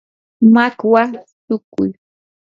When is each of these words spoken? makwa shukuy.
makwa 0.53 1.03
shukuy. 1.41 1.89